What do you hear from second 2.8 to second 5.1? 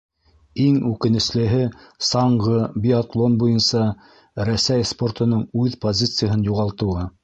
биатлон буйынса Рәсәй